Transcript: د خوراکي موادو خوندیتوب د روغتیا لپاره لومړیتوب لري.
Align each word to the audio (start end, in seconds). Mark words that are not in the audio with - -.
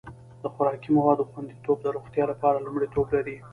د 0.43 0.45
خوراکي 0.53 0.89
موادو 0.97 1.29
خوندیتوب 1.31 1.77
د 1.81 1.87
روغتیا 1.95 2.23
لپاره 2.31 2.63
لومړیتوب 2.65 3.05
لري. 3.15 3.35